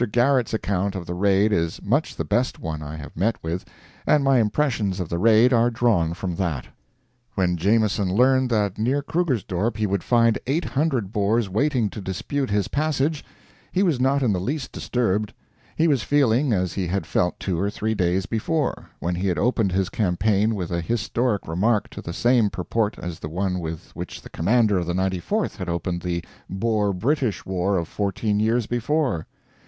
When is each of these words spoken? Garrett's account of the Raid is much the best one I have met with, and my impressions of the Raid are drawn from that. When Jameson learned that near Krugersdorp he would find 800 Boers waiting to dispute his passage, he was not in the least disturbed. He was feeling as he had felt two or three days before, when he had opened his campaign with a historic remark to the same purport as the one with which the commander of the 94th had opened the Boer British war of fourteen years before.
Garrett's 0.11 0.51
account 0.51 0.95
of 0.95 1.05
the 1.05 1.13
Raid 1.13 1.53
is 1.53 1.79
much 1.83 2.15
the 2.15 2.25
best 2.25 2.57
one 2.59 2.81
I 2.81 2.95
have 2.95 3.15
met 3.15 3.35
with, 3.43 3.65
and 4.07 4.23
my 4.23 4.39
impressions 4.39 4.99
of 4.99 5.09
the 5.09 5.19
Raid 5.19 5.53
are 5.53 5.69
drawn 5.69 6.15
from 6.15 6.33
that. 6.37 6.65
When 7.35 7.55
Jameson 7.55 8.11
learned 8.11 8.49
that 8.49 8.79
near 8.79 9.03
Krugersdorp 9.03 9.77
he 9.77 9.85
would 9.85 10.01
find 10.03 10.39
800 10.47 11.13
Boers 11.13 11.49
waiting 11.51 11.87
to 11.91 12.01
dispute 12.01 12.49
his 12.49 12.67
passage, 12.67 13.23
he 13.71 13.83
was 13.83 13.99
not 13.99 14.23
in 14.23 14.33
the 14.33 14.39
least 14.39 14.71
disturbed. 14.71 15.33
He 15.75 15.87
was 15.87 16.01
feeling 16.01 16.51
as 16.51 16.73
he 16.73 16.87
had 16.87 17.05
felt 17.05 17.39
two 17.39 17.59
or 17.59 17.69
three 17.69 17.93
days 17.93 18.25
before, 18.25 18.89
when 18.97 19.13
he 19.13 19.27
had 19.27 19.37
opened 19.37 19.71
his 19.71 19.89
campaign 19.89 20.55
with 20.55 20.71
a 20.71 20.81
historic 20.81 21.47
remark 21.47 21.91
to 21.91 22.01
the 22.01 22.11
same 22.11 22.49
purport 22.49 22.97
as 22.97 23.19
the 23.19 23.29
one 23.29 23.59
with 23.59 23.95
which 23.95 24.23
the 24.23 24.31
commander 24.31 24.79
of 24.79 24.87
the 24.87 24.93
94th 24.95 25.57
had 25.57 25.69
opened 25.69 26.01
the 26.01 26.25
Boer 26.49 26.91
British 26.91 27.45
war 27.45 27.77
of 27.77 27.87
fourteen 27.87 28.39
years 28.39 28.65
before. 28.65 29.27